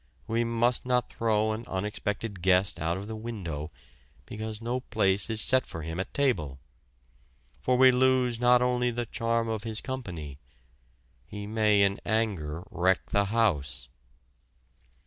[0.25, 3.69] We must not throw an unexpected guest out of the window
[4.25, 6.57] because no place is set for him at table.
[7.59, 10.39] For we lose not only the charm of his company:
[11.27, 13.89] he may in anger wreck the house.